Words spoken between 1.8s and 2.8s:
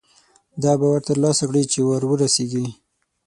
وررسېږي.